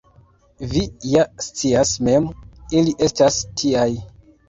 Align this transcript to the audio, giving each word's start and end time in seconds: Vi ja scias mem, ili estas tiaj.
Vi 0.71 0.81
ja 1.09 1.27
scias 1.49 1.93
mem, 2.09 2.27
ili 2.83 2.99
estas 3.11 3.43
tiaj. 3.61 3.91